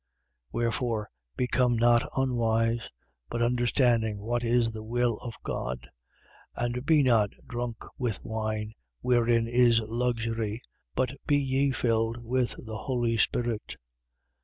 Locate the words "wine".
8.25-8.73